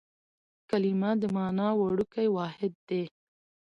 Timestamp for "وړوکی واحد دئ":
1.81-3.03